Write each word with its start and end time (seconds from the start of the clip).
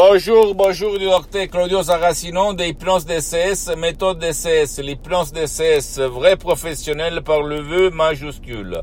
Bonjour, 0.00 0.54
bonjour 0.54 0.96
du 0.96 1.06
docteur 1.06 1.48
Claudio 1.48 1.82
Saracino 1.82 2.54
d'Hypnose 2.54 3.04
DCS, 3.04 3.74
méthode 3.76 4.20
DCS, 4.20 4.78
l'hypnose 4.80 5.32
DCS, 5.32 5.98
vrai 6.02 6.36
professionnel 6.36 7.22
par 7.22 7.42
le 7.42 7.60
vœu 7.60 7.90
majuscule. 7.90 8.82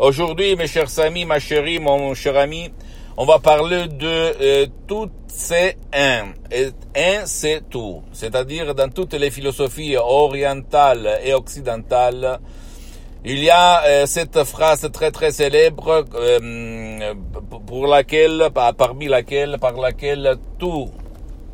Aujourd'hui, 0.00 0.56
mes 0.56 0.66
chers 0.66 0.98
amis, 0.98 1.24
ma 1.24 1.38
chérie, 1.38 1.78
mon 1.78 2.14
cher 2.14 2.36
ami, 2.36 2.72
on 3.16 3.24
va 3.24 3.38
parler 3.38 3.86
de 3.86 4.08
euh, 4.40 4.66
tout 4.88 5.08
c'est 5.28 5.76
un. 5.92 6.32
Et 6.50 6.70
un, 6.96 7.26
c'est 7.26 7.62
tout. 7.70 8.02
C'est-à-dire, 8.12 8.74
dans 8.74 8.88
toutes 8.88 9.14
les 9.14 9.30
philosophies 9.30 9.96
orientales 9.96 11.20
et 11.22 11.32
occidentales, 11.32 12.40
il 13.28 13.42
y 13.42 13.50
a 13.50 13.84
euh, 13.84 14.06
cette 14.06 14.44
phrase 14.44 14.88
très 14.92 15.10
très 15.10 15.32
célèbre 15.32 16.04
euh, 16.14 17.14
pour 17.66 17.88
laquelle, 17.88 18.50
parmi 18.78 19.08
laquelle, 19.08 19.58
par 19.60 19.72
laquelle 19.72 20.36
tout 20.60 20.88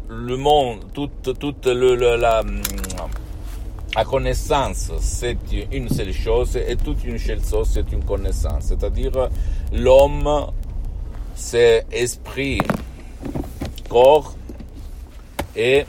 le 0.06 0.36
monde, 0.36 0.80
toute, 0.92 1.38
toute 1.38 1.64
le, 1.66 1.94
la, 2.16 2.42
la 3.96 4.04
connaissance, 4.04 4.92
c'est 5.00 5.38
une 5.72 5.88
seule 5.88 6.12
chose, 6.12 6.56
et 6.56 6.76
toute 6.76 7.04
une 7.04 7.18
seule 7.18 7.42
chose, 7.42 7.70
c'est 7.72 7.90
une 7.90 8.04
connaissance. 8.04 8.64
C'est-à-dire, 8.64 9.30
l'homme, 9.72 10.48
c'est 11.34 11.86
esprit, 11.90 12.60
corps 13.88 14.34
et 15.56 15.86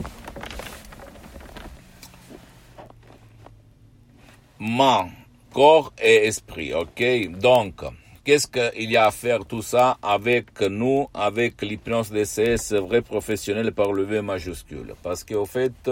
main 4.58 5.08
corps 5.54 5.92
et 6.02 6.26
esprit, 6.26 6.74
ok? 6.74 7.30
Donc, 7.38 7.74
qu'est-ce 8.24 8.48
qu'il 8.48 8.90
y 8.90 8.96
a 8.96 9.06
à 9.06 9.10
faire 9.12 9.44
tout 9.46 9.62
ça 9.62 9.96
avec 10.02 10.60
nous, 10.62 11.06
avec 11.14 11.62
l'hypnose 11.62 12.10
DCS 12.10 12.74
vrai 12.74 13.02
professionnel 13.02 13.70
par 13.72 13.92
le 13.92 14.02
V 14.02 14.20
majuscule? 14.20 14.94
Parce 15.00 15.22
qu'au 15.22 15.46
fait, 15.46 15.88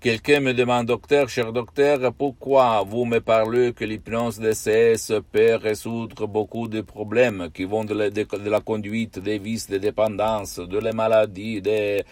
quelqu'un 0.00 0.40
me 0.40 0.54
demande, 0.54 0.86
docteur, 0.86 1.28
cher 1.28 1.52
docteur, 1.52 2.10
pourquoi 2.14 2.82
vous 2.88 3.04
me 3.04 3.20
parlez 3.20 3.74
que 3.74 3.84
l'hypnose 3.84 4.40
DCS 4.40 5.20
peut 5.30 5.56
résoudre 5.56 6.26
beaucoup 6.26 6.66
de 6.66 6.80
problèmes 6.80 7.50
qui 7.52 7.64
vont 7.64 7.84
de 7.84 7.92
la, 7.92 8.08
de, 8.08 8.50
la 8.50 8.60
conduite, 8.60 9.18
des 9.18 9.38
vices, 9.38 9.68
des 9.68 9.78
dépendances, 9.78 10.58
de 10.58 10.78
les 10.78 10.92
maladies, 10.92 11.60
des 11.60 12.02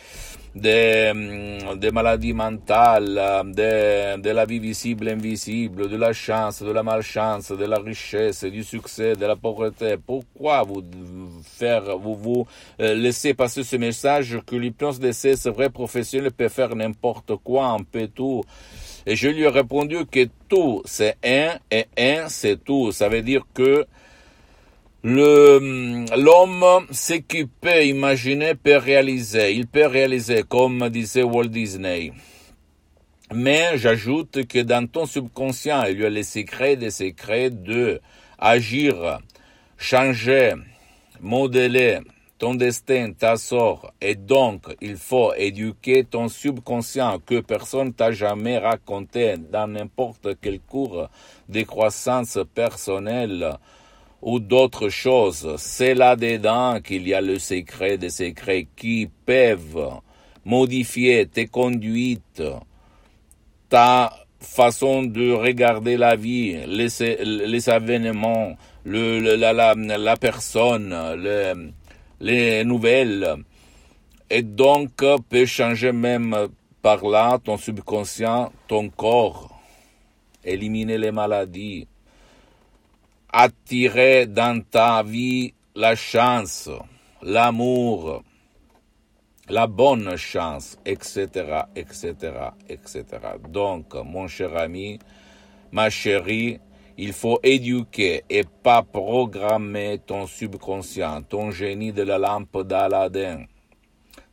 des, 0.55 1.13
mm, 1.13 1.79
des 1.79 1.91
maladies 1.91 2.33
mentales, 2.33 3.43
de, 3.47 4.21
de 4.21 4.31
la 4.31 4.45
vie 4.45 4.59
visible, 4.59 5.09
invisible, 5.09 5.89
de 5.89 5.97
la 5.97 6.13
chance, 6.13 6.63
de 6.63 6.71
la 6.71 6.83
malchance, 6.83 7.51
de 7.51 7.65
la 7.65 7.79
richesse, 7.79 8.45
du 8.45 8.63
succès, 8.63 9.15
de 9.15 9.27
la 9.27 9.37
pauvreté. 9.37 9.97
Pourquoi 9.97 10.63
vous 10.63 10.83
faire, 11.43 11.97
vous 11.99 12.15
vous 12.15 12.47
euh, 12.81 12.95
laissez 12.95 13.35
passer 13.35 13.65
ce 13.65 13.77
message 13.77 14.39
que 14.47 14.57
l'hypnose 14.57 15.01
d'essai, 15.01 15.37
c'est 15.37 15.51
vrai 15.51 15.71
professionnel, 15.71 16.33
peut 16.33 16.49
faire 16.49 16.75
n'importe 16.77 17.37
quoi, 17.37 17.67
un 17.67 17.83
peu 17.83 18.07
tout. 18.07 18.43
Et 19.07 19.17
je 19.17 19.29
lui 19.29 19.43
ai 19.43 19.49
répondu 19.49 20.07
que 20.07 20.29
tout, 20.49 20.83
c'est 20.85 21.17
un, 21.25 21.59
et 21.71 21.87
un, 21.99 22.29
c'est 22.29 22.63
tout. 22.63 22.91
Ça 22.93 23.09
veut 23.09 23.23
dire 23.23 23.43
que 23.53 23.87
le, 25.05 26.07
l'homme, 26.17 26.87
ce 26.91 27.13
qu'il 27.13 27.47
peut 27.47 27.85
imaginer, 27.85 28.55
peut 28.55 28.79
réaliser. 28.79 29.53
Il 29.53 29.67
peut 29.67 29.87
réaliser, 29.87 30.45
comme 30.49 30.89
disait 30.89 31.23
Walt 31.23 31.49
Disney. 31.49 32.13
Mais 33.35 33.77
j'ajoute 33.77 34.47
que 34.47 34.61
dans 34.61 34.87
ton 34.87 35.05
subconscient, 35.05 35.85
il 35.85 36.01
y 36.01 36.07
a 36.07 36.09
les 36.09 36.23
secrets 36.23 36.77
des 36.77 36.91
secrets 36.91 37.51
de 37.51 38.01
agir, 38.39 39.19
changer, 39.77 40.55
modeler 41.21 41.99
ton 42.39 42.55
destin, 42.55 43.13
ta 43.13 43.37
sort. 43.37 43.93
Et 44.01 44.15
donc, 44.15 44.75
il 44.81 44.97
faut 44.97 45.35
éduquer 45.35 46.05
ton 46.05 46.29
subconscient 46.29 47.19
que 47.19 47.41
personne 47.41 47.93
t'a 47.93 48.11
jamais 48.11 48.57
raconté 48.57 49.35
dans 49.37 49.67
n'importe 49.67 50.29
quel 50.41 50.61
cours 50.61 51.09
de 51.51 51.63
croissance 51.63 52.39
personnelle 52.55 53.59
ou 54.25 54.41
d'autres 54.41 54.89
choses. 54.89 55.55
C'est 55.59 55.95
là-dedans 55.95 56.81
qu'il 56.83 57.07
y 57.07 57.15
a 57.15 57.21
le 57.21 57.39
secret 57.39 57.99
des 57.99 58.09
secrets 58.09 58.67
qui 58.75 59.09
peuvent 59.27 60.01
modifier 60.47 61.27
tes 61.27 61.47
conduites, 61.47 62.43
ta 63.69 64.13
façon 64.41 65.03
de 65.03 65.31
regarder 65.31 65.97
la 65.99 66.17
vie, 66.17 66.57
les, 66.67 66.89
les 67.23 67.71
événements, 67.71 68.57
le, 68.85 69.37
la, 69.37 69.53
la, 69.53 70.17
personne, 70.17 70.95
le, 71.17 71.73
les 72.21 72.65
nouvelles, 72.65 73.37
et 74.31 74.43
donc 74.43 75.03
peut 75.29 75.47
changer 75.47 75.93
même 75.93 76.49
par 76.81 77.05
là 77.05 77.39
ton 77.43 77.59
subconscient, 77.59 78.53
ton 78.69 78.89
corps, 78.89 79.61
éliminer 80.45 80.99
les 80.99 81.13
maladies, 81.13 81.89
attirer 83.37 84.27
dans 84.27 84.63
ta 84.63 85.03
vie 85.03 85.53
la 85.75 85.97
chance, 85.97 86.71
l'amour, 87.21 88.23
la 89.49 89.67
bonne 89.67 90.17
chance, 90.17 90.79
etc., 90.87 91.65
etc., 91.75 92.15
etc. 92.69 93.05
Donc, 93.49 93.95
mon 94.05 94.29
cher 94.29 94.57
ami, 94.57 95.01
ma 95.73 95.91
chérie, 95.91 96.61
il 96.97 97.13
faut 97.13 97.41
éduquer 97.43 98.23
et 98.31 98.45
pas 98.63 98.83
programmer 98.83 100.01
ton 100.07 100.29
subconscient, 100.29 101.23
ton 101.23 101.51
génie 101.51 101.93
de 101.93 102.03
la 102.03 102.19
lampe 102.19 102.63
d'Aladin, 102.63 103.47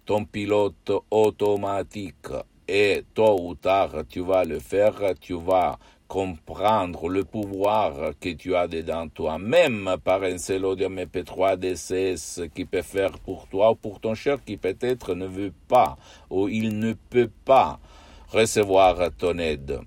ton 0.06 0.26
pilote 0.26 0.92
automatique. 1.10 2.28
Et 2.68 3.04
tôt 3.16 3.38
ou 3.42 3.56
tard, 3.56 4.04
tu 4.08 4.22
vas 4.22 4.46
le 4.46 4.60
faire, 4.60 5.16
tu 5.20 5.34
vas 5.34 5.78
comprendre 6.12 7.08
le 7.08 7.24
pouvoir 7.24 8.12
que 8.20 8.28
tu 8.34 8.54
as 8.54 8.68
dedans 8.68 9.08
toi, 9.08 9.40
même 9.40 9.96
par 10.04 10.22
un 10.24 10.38
seul 10.38 10.66
audio 10.66 10.90
MP3 10.90 11.56
DCS 11.56 12.50
qui 12.54 12.66
peut 12.66 12.82
faire 12.82 13.18
pour 13.20 13.48
toi 13.48 13.72
ou 13.72 13.76
pour 13.76 14.02
ton 14.02 14.14
cher 14.14 14.44
qui 14.44 14.58
peut-être 14.58 15.16
ne 15.16 15.26
veut 15.26 15.54
pas 15.70 15.96
ou 16.30 16.50
il 16.50 16.78
ne 16.80 16.92
peut 16.92 17.32
pas 17.46 17.80
recevoir 18.28 18.98
ton 19.18 19.38
aide. 19.38 19.80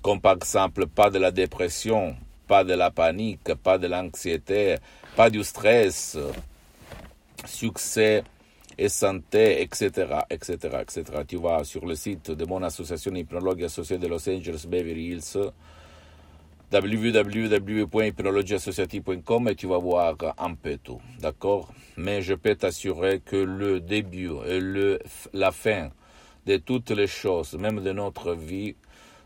Comme 0.00 0.20
par 0.20 0.36
exemple 0.36 0.86
pas 0.86 1.10
de 1.10 1.18
la 1.18 1.32
dépression, 1.32 2.14
pas 2.46 2.62
de 2.62 2.74
la 2.74 2.92
panique, 2.92 3.52
pas 3.60 3.76
de 3.76 3.88
l'anxiété, 3.88 4.76
pas 5.16 5.28
du 5.28 5.42
stress, 5.42 6.16
succès 7.46 8.22
et 8.78 8.88
santé, 8.88 9.60
etc., 9.62 9.90
etc., 10.30 10.56
etc. 10.80 11.04
Tu 11.26 11.36
vas 11.36 11.64
sur 11.64 11.84
le 11.86 11.94
site 11.94 12.30
de 12.30 12.44
mon 12.44 12.62
association 12.62 13.14
hypnologue 13.14 13.64
associée 13.64 13.98
de 13.98 14.06
Los 14.06 14.28
Angeles 14.28 14.66
Beverly 14.68 15.12
Hills, 15.12 15.50
www.hypnologieassociative.com 16.72 19.48
et 19.48 19.54
tu 19.54 19.66
vas 19.66 19.78
voir 19.78 20.16
un 20.38 20.54
peu 20.54 20.78
tout, 20.82 21.00
d'accord? 21.20 21.72
Mais 21.96 22.22
je 22.22 22.34
peux 22.34 22.56
t'assurer 22.56 23.20
que 23.24 23.36
le 23.36 23.80
début 23.80 24.32
et 24.46 24.60
le, 24.60 24.98
la 25.32 25.52
fin 25.52 25.90
de 26.46 26.56
toutes 26.56 26.90
les 26.90 27.06
choses, 27.06 27.54
même 27.54 27.82
de 27.82 27.92
notre 27.92 28.34
vie, 28.34 28.74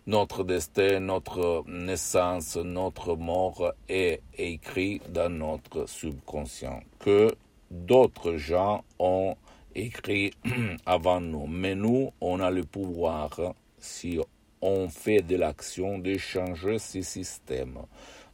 notre 0.07 0.45
destin, 0.45 1.01
notre 1.01 1.65
naissance, 1.67 2.57
notre 2.57 3.17
mort 3.17 3.73
est 3.89 4.21
écrit 4.37 5.01
dans 5.11 5.29
notre 5.29 5.87
subconscient. 5.87 6.81
Que 6.99 7.35
d'autres 7.71 8.37
gens 8.37 8.85
ont 8.99 9.37
écrit 9.75 10.33
avant 10.87 11.21
nous. 11.21 11.47
Mais 11.47 11.75
nous, 11.75 12.11
on 12.21 12.41
a 12.41 12.51
le 12.51 12.65
pouvoir, 12.65 13.55
si 13.79 14.19
on 14.61 14.89
fait 14.89 15.23
de 15.23 15.37
l'action, 15.37 15.99
de 15.99 16.17
changer 16.19 16.79
ce 16.79 17.03
système, 17.03 17.79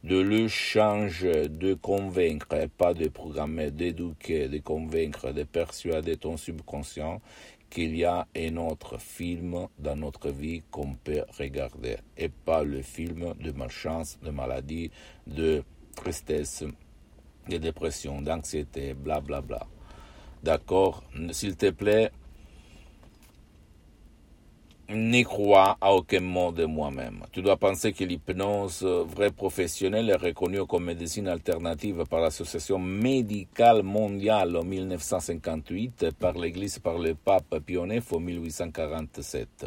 de 0.03 0.17
le 0.17 0.47
changer, 0.47 1.49
de 1.49 1.73
convaincre, 1.73 2.67
pas 2.77 2.93
de 2.93 3.07
programmer, 3.07 3.71
d'éduquer, 3.71 4.47
de 4.47 4.59
convaincre, 4.59 5.31
de 5.31 5.43
persuader 5.43 6.17
ton 6.17 6.37
subconscient 6.37 7.21
qu'il 7.69 7.95
y 7.95 8.05
a 8.05 8.27
un 8.37 8.57
autre 8.57 8.99
film 8.99 9.67
dans 9.79 9.95
notre 9.95 10.29
vie 10.29 10.63
qu'on 10.71 10.93
peut 10.93 11.23
regarder. 11.37 11.97
Et 12.17 12.29
pas 12.29 12.63
le 12.63 12.81
film 12.81 13.33
de 13.39 13.51
malchance, 13.51 14.19
de 14.21 14.29
maladie, 14.29 14.91
de 15.27 15.63
tristesse, 15.95 16.63
de 17.49 17.57
dépression, 17.57 18.21
d'anxiété, 18.21 18.93
bla 18.93 19.19
bla 19.19 19.41
bla. 19.41 19.67
D'accord? 20.43 21.03
S'il 21.31 21.55
te 21.55 21.69
plaît, 21.71 22.11
n'y 24.89 25.23
crois 25.23 25.77
à 25.81 25.93
aucun 25.93 26.19
mot 26.19 26.51
de 26.51 26.65
moi-même. 26.65 27.23
Tu 27.31 27.41
dois 27.41 27.57
penser 27.57 27.93
que 27.93 28.03
l'hypnose 28.03 28.83
vraie 28.83 29.31
professionnelle 29.31 30.09
est 30.09 30.15
reconnue 30.15 30.65
comme 30.65 30.85
médecine 30.85 31.27
alternative 31.27 32.03
par 32.09 32.21
l'Association 32.21 32.77
médicale 32.77 33.83
mondiale 33.83 34.55
en 34.55 34.63
1958, 34.63 36.11
par 36.19 36.33
l'Église, 36.33 36.79
par 36.79 36.97
le 36.97 37.15
pape 37.15 37.59
Pionnet 37.65 38.01
en 38.11 38.19
1847. 38.19 39.65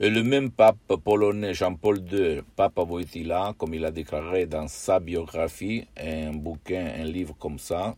Et 0.00 0.10
le 0.10 0.22
même 0.22 0.50
pape 0.50 0.96
polonais 1.04 1.54
Jean-Paul 1.54 1.98
II, 2.10 2.42
pape 2.54 2.78
Wojtyla, 2.78 3.54
comme 3.58 3.74
il 3.74 3.84
a 3.84 3.90
déclaré 3.90 4.46
dans 4.46 4.68
sa 4.68 5.00
biographie, 5.00 5.84
un 5.96 6.32
bouquin, 6.32 6.92
un 7.00 7.04
livre 7.04 7.34
comme 7.38 7.58
ça, 7.58 7.96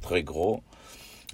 très 0.00 0.22
gros, 0.22 0.62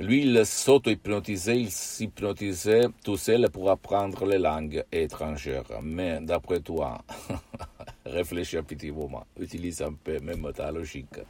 lui, 0.03 0.23
il 0.23 0.45
s'auto-hypnotisait, 0.45 1.61
il 1.61 1.71
s'hypnotisait 1.71 2.89
tout 3.05 3.17
seul 3.17 3.49
pour 3.51 3.71
apprendre 3.71 4.27
les 4.27 4.39
langues 4.39 4.85
étrangères. 4.91 5.81
Mais 5.81 6.19
d'après 6.21 6.59
toi, 6.59 7.03
réfléchis 8.05 8.57
un 8.57 8.65
petit 8.65 8.91
moment, 8.91 9.25
utilise 9.39 9.81
un 9.81 9.93
peu 9.93 10.19
même 10.19 10.51
ta 10.53 10.73
logique. 10.73 11.21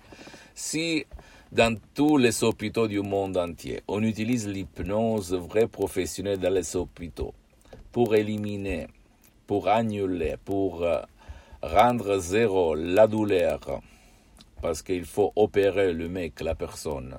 Si 0.54 1.04
dans 1.52 1.76
tous 1.94 2.16
les 2.16 2.42
hôpitaux 2.42 2.88
du 2.88 3.00
monde 3.00 3.36
entier, 3.36 3.82
on 3.88 4.02
utilise 4.02 4.48
l'hypnose 4.48 5.34
vraie 5.34 5.68
professionnelle 5.68 6.38
dans 6.38 6.54
les 6.54 6.74
hôpitaux 6.74 7.34
pour 7.92 8.14
éliminer, 8.14 8.86
pour 9.46 9.68
annuler, 9.68 10.36
pour 10.42 10.82
euh, 10.82 11.02
rendre 11.62 12.18
zéro 12.18 12.74
la 12.74 13.06
douleur, 13.06 13.82
parce 14.62 14.80
qu'il 14.80 15.04
faut 15.04 15.30
opérer 15.36 15.92
le 15.92 16.08
mec, 16.08 16.40
la 16.40 16.54
personne 16.54 17.18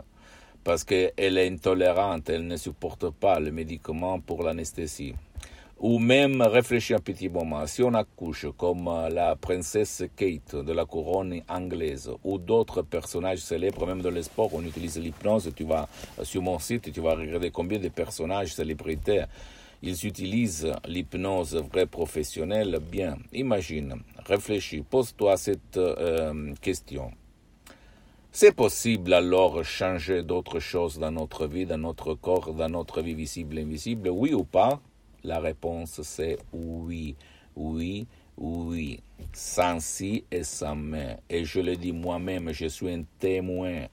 parce 0.63 0.83
qu'elle 0.83 1.37
est 1.37 1.47
intolérante, 1.47 2.29
elle 2.29 2.47
ne 2.47 2.57
supporte 2.57 3.09
pas 3.09 3.39
le 3.39 3.51
médicament 3.51 4.19
pour 4.19 4.43
l'anesthésie. 4.43 5.13
Ou 5.79 5.99
même 5.99 6.41
réfléchir 6.41 6.97
un 6.97 7.01
petit 7.01 7.27
moment, 7.27 7.67
si 7.67 7.83
on 7.83 7.93
accouche 7.93 8.45
comme 8.57 8.89
la 9.11 9.35
princesse 9.35 10.03
Kate 10.15 10.55
de 10.55 10.71
la 10.71 10.85
couronne 10.85 11.41
anglaise 11.49 12.09
ou 12.23 12.37
d'autres 12.37 12.83
personnages 12.83 13.39
célèbres, 13.39 13.85
même 13.85 14.01
dans 14.01 14.11
le 14.11 14.21
sport, 14.21 14.49
on 14.53 14.63
utilise 14.63 14.97
l'hypnose, 14.97 15.51
tu 15.53 15.65
vas 15.65 15.89
sur 16.21 16.41
mon 16.41 16.57
site, 16.59 16.93
tu 16.93 17.01
vas 17.01 17.15
regarder 17.15 17.51
combien 17.51 17.79
de 17.79 17.89
personnages 17.89 18.53
célébrités 18.53 19.25
ils 19.81 20.05
utilisent 20.05 20.71
l'hypnose 20.87 21.55
vraie 21.55 21.85
professionnelle 21.85 22.79
bien. 22.79 23.17
Imagine, 23.33 23.95
réfléchis, 24.25 24.81
pose-toi 24.81 25.35
cette 25.35 25.75
euh, 25.75 26.53
question. 26.61 27.11
C'est 28.35 28.55
possible 28.55 29.13
alors 29.13 29.63
changer 29.63 30.23
d'autres 30.23 30.57
choses 30.59 30.97
dans 30.97 31.11
notre 31.11 31.45
vie, 31.45 31.67
dans 31.67 31.77
notre 31.77 32.15
corps, 32.15 32.51
dans 32.55 32.67
notre 32.67 33.03
vie 33.03 33.13
visible 33.13 33.59
et 33.59 33.61
invisible, 33.61 34.09
oui 34.09 34.33
ou 34.33 34.43
pas? 34.43 34.81
La 35.23 35.39
réponse 35.39 36.01
c'est 36.01 36.39
oui, 36.51 37.15
oui, 37.55 38.07
oui, 38.35 39.01
sans 39.33 39.79
si 39.79 40.25
et 40.31 40.43
sans 40.43 40.75
mais. 40.75 41.19
Et 41.29 41.45
je 41.45 41.59
le 41.59 41.75
dis 41.75 41.91
moi-même, 41.91 42.51
je 42.51 42.65
suis 42.65 42.89
un 42.89 43.03
témoin, 43.19 43.85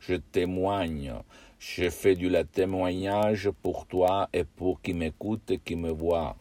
je 0.00 0.16
témoigne, 0.16 1.12
je 1.60 1.88
fais 1.88 2.16
du 2.16 2.32
témoignage 2.52 3.48
pour 3.62 3.86
toi 3.86 4.28
et 4.32 4.42
pour 4.42 4.82
qui 4.82 4.92
m'écoute 4.92 5.52
et 5.52 5.58
qui 5.58 5.76
me 5.76 5.90
voit 5.92 6.34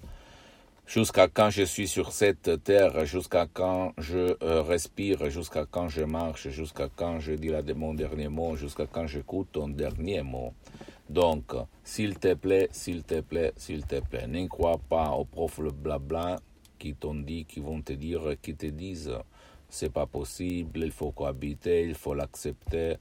jusqu'à 0.86 1.28
quand 1.28 1.50
je 1.50 1.64
suis 1.64 1.88
sur 1.88 2.12
cette 2.12 2.64
terre, 2.64 3.06
jusqu'à 3.06 3.48
quand 3.52 3.94
je 3.98 4.36
euh, 4.44 4.62
respire, 4.62 5.30
jusqu'à 5.30 5.66
quand 5.66 5.90
je 5.90 6.04
marche, 6.04 6.50
jusqu'à 6.50 6.90
quand 6.96 7.20
je 7.20 7.34
dis 7.34 7.52
mon 7.76 7.94
dernier 7.94 8.28
mot, 8.28 8.56
jusqu'à 8.56 8.86
quand 8.86 9.08
j'écoute 9.08 9.48
ton 9.52 9.70
dernier 9.70 10.22
mot? 10.22 10.54
Donc, 11.10 11.54
s'il 11.84 12.18
te 12.18 12.34
plaît, 12.34 12.70
s'il 12.72 13.04
te 13.04 13.22
plaît, 13.22 13.54
s'il 13.56 13.86
te 13.86 14.00
plaît, 14.00 14.28
ne 14.28 14.48
crois 14.48 14.80
pas 14.90 15.12
aux 15.12 15.26
profs 15.26 15.60
blabla 15.60 16.40
qui 16.80 16.96
t'ont 16.96 17.16
dit, 17.16 17.46
qui 17.46 17.60
vont 17.60 17.82
te 17.82 17.94
dire, 17.94 18.36
qui 18.42 18.56
te 18.56 18.66
disent, 18.66 19.12
c'est 19.70 19.92
pas 19.92 20.06
possible, 20.06 20.82
il 20.84 20.92
faut 20.92 21.12
cohabiter, 21.12 21.86
il 21.86 21.96
faut 21.96 22.14
l'accepter. 22.14 22.96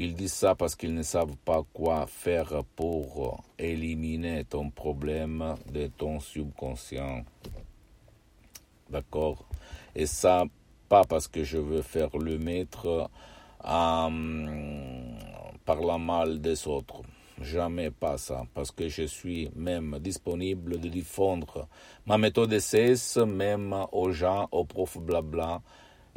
Ils 0.00 0.14
disent 0.14 0.32
ça 0.34 0.54
parce 0.54 0.76
qu'ils 0.76 0.94
ne 0.94 1.02
savent 1.02 1.36
pas 1.44 1.64
quoi 1.72 2.06
faire 2.06 2.62
pour 2.76 3.42
éliminer 3.58 4.44
ton 4.44 4.70
problème 4.70 5.56
de 5.72 5.88
ton 5.88 6.20
subconscient. 6.20 7.24
D'accord? 8.88 9.44
Et 9.96 10.06
ça, 10.06 10.44
pas 10.88 11.02
parce 11.02 11.26
que 11.26 11.42
je 11.42 11.58
veux 11.58 11.82
faire 11.82 12.16
le 12.16 12.38
maître 12.38 13.10
en 13.64 14.12
parlant 15.64 15.98
mal 15.98 16.40
des 16.40 16.68
autres. 16.68 17.02
Jamais 17.40 17.90
pas 17.90 18.18
ça, 18.18 18.46
parce 18.54 18.70
que 18.70 18.88
je 18.88 19.02
suis 19.04 19.50
même 19.54 19.98
disponible 20.00 20.80
de 20.80 20.88
diffondre 20.88 21.68
ma 22.06 22.18
méthode 22.18 22.56
CS 22.58 23.18
même 23.18 23.74
aux 23.92 24.10
gens, 24.10 24.48
aux 24.50 24.64
profs 24.64 24.98
blabla, 24.98 25.60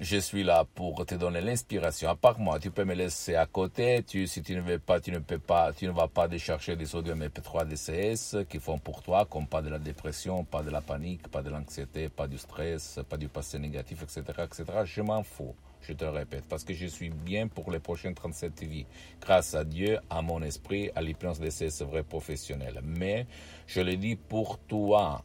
je 0.00 0.16
suis 0.16 0.44
là 0.44 0.64
pour 0.74 1.04
te 1.04 1.16
donner 1.16 1.40
l'inspiration. 1.40 2.08
À 2.08 2.14
part 2.14 2.38
moi, 2.38 2.60
tu 2.60 2.70
peux 2.70 2.84
me 2.84 2.94
laisser 2.94 3.34
à 3.34 3.46
côté. 3.46 4.04
Tu, 4.04 4.28
si 4.28 4.42
tu 4.42 4.54
ne 4.54 4.60
veux 4.60 4.78
pas, 4.78 5.00
tu 5.00 5.10
ne 5.10 5.18
peux 5.18 5.38
pas, 5.38 5.72
tu 5.72 5.86
ne 5.86 5.90
vas 5.90 6.06
pas 6.06 6.28
décharger 6.28 6.76
des 6.76 6.94
audios 6.94 7.14
MP3 7.14 7.66
DCS 7.66 8.46
qui 8.48 8.60
font 8.60 8.78
pour 8.78 9.02
toi, 9.02 9.26
comme 9.28 9.48
pas 9.48 9.60
de 9.60 9.68
la 9.68 9.78
dépression, 9.78 10.44
pas 10.44 10.62
de 10.62 10.70
la 10.70 10.80
panique, 10.80 11.26
pas 11.28 11.42
de 11.42 11.50
l'anxiété, 11.50 12.08
pas 12.08 12.28
du 12.28 12.38
stress, 12.38 13.00
pas 13.08 13.16
du 13.16 13.28
passé 13.28 13.58
négatif, 13.58 14.02
etc., 14.04 14.22
etc. 14.44 14.64
Je 14.84 15.02
m'en 15.02 15.24
fous 15.24 15.54
je 15.80 15.92
te 15.92 16.04
répète, 16.04 16.44
parce 16.48 16.64
que 16.64 16.74
je 16.74 16.86
suis 16.86 17.10
bien 17.10 17.48
pour 17.48 17.70
les 17.70 17.78
prochaines 17.78 18.14
37 18.14 18.62
vies, 18.64 18.86
grâce 19.20 19.54
à 19.54 19.64
Dieu, 19.64 19.98
à 20.10 20.22
mon 20.22 20.42
esprit, 20.42 20.90
à 20.94 21.00
l'hypnose 21.00 21.40
de 21.40 21.50
ces 21.50 21.68
vrais 21.84 22.02
professionnels. 22.02 22.80
Mais 22.84 23.26
je 23.66 23.80
le 23.80 23.96
dis 23.96 24.16
pour 24.16 24.58
toi, 24.58 25.24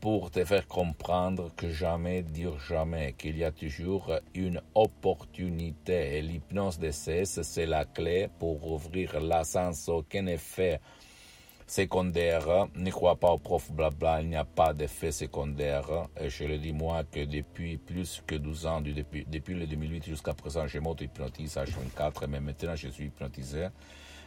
pour 0.00 0.30
te 0.30 0.44
faire 0.44 0.66
comprendre 0.66 1.50
que 1.56 1.70
jamais 1.70 2.22
dire 2.22 2.58
jamais, 2.60 3.14
qu'il 3.14 3.36
y 3.36 3.44
a 3.44 3.50
toujours 3.50 4.12
une 4.34 4.60
opportunité. 4.74 6.18
Et 6.18 6.22
l'hypnose 6.22 6.78
de 6.78 6.90
c'est 6.90 7.66
la 7.66 7.84
clé 7.84 8.28
pour 8.38 8.66
ouvrir 8.70 9.20
la 9.20 9.44
sans 9.44 9.88
aucun 9.88 10.26
effet 10.26 10.80
secondaire. 11.66 12.68
Ne 12.74 12.90
crois 12.90 13.16
pas 13.16 13.30
au 13.30 13.38
prof 13.38 13.70
blabla, 13.72 14.22
il 14.22 14.28
n'y 14.28 14.36
a 14.36 14.44
pas 14.44 14.72
d'effet 14.72 15.12
secondaire. 15.12 16.08
Et 16.20 16.30
je 16.30 16.44
le 16.44 16.58
dis 16.58 16.72
moi 16.72 17.04
que 17.04 17.24
depuis 17.24 17.76
plus 17.76 18.22
que 18.26 18.36
12 18.36 18.66
ans, 18.66 18.80
depuis, 18.80 19.26
depuis 19.26 19.54
le 19.54 19.66
2008 19.66 20.06
jusqu'à 20.06 20.34
présent, 20.34 20.66
je 20.66 20.78
m'auto-hypnotise 20.78 21.58
à 21.58 21.64
24 21.64 22.26
mais 22.26 22.40
maintenant 22.40 22.76
je 22.76 22.88
suis 22.88 23.06
hypnotisé. 23.06 23.68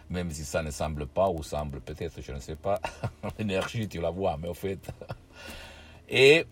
Même 0.10 0.30
si 0.30 0.44
ça 0.44 0.62
ne 0.62 0.72
semble 0.72 1.08
pas, 1.08 1.30
ou 1.30 1.42
semble 1.42 1.80
peut-être, 1.80 2.22
je 2.22 2.34
ne 2.34 2.40
sais 2.40 2.58
pas. 2.58 2.82
L'énergie, 3.40 3.88
tu 3.88 4.02
la 4.02 4.10
vois, 4.10 4.36
mais 4.38 4.50
au 4.50 4.54
fait. 4.54 4.92
Et, 6.10 6.46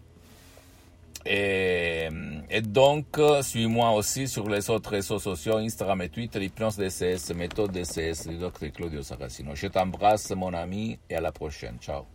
et, 1.26 2.10
et 2.50 2.62
donc, 2.62 3.20
suis-moi 3.42 3.92
aussi 3.92 4.28
sur 4.28 4.50
les 4.50 4.70
autres 4.70 4.92
réseaux 4.92 5.20
sociaux, 5.20 5.58
Instagram 5.58 6.02
et 6.02 6.10
Twitter, 6.10 6.44
Hypnose 6.44 6.78
DCS, 6.78 7.34
Méthode 7.36 7.72
DCS, 7.72 8.28
du 8.28 8.38
docteur 8.38 8.72
Claudio 8.72 9.02
Saracino. 9.02 9.56
Je 9.56 9.68
t'embrasse, 9.68 10.32
mon 10.32 10.54
ami, 10.54 10.98
et 11.10 11.16
à 11.16 11.22
la 11.22 11.32
prochaine. 11.32 11.78
Ciao. 11.80 12.06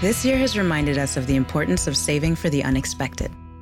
This 0.00 0.24
year 0.24 0.36
has 0.36 0.56
reminded 0.56 0.96
us 0.96 1.16
of 1.16 1.26
the 1.26 1.34
importance 1.34 1.88
of 1.88 1.96
saving 1.96 2.36
for 2.36 2.48
the 2.48 2.62
unexpected. 2.62 3.32